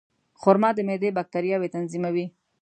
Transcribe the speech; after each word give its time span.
خرما 0.41 0.69
د 0.75 0.79
معدې 0.87 1.09
باکتریاوې 1.17 1.71
تنظیموي. 1.75 2.25